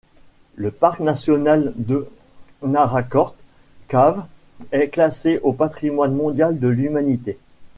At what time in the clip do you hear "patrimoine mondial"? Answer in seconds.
5.53-6.57